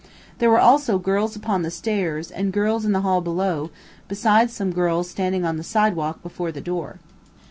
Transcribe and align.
There 0.39 0.49
were 0.49 0.59
also 0.59 0.97
girls 0.97 1.35
upon 1.35 1.61
the 1.61 1.69
stairs, 1.69 2.31
and 2.31 2.51
girls 2.51 2.85
in 2.85 2.91
the 2.91 3.01
hall 3.01 3.21
below, 3.21 3.69
besides 4.07 4.51
some 4.51 4.73
girls 4.73 5.07
standing 5.07 5.45
on 5.45 5.57
the 5.57 5.63
sidewalk 5.63 6.23
before 6.23 6.51
the 6.51 6.59
door. 6.59 6.97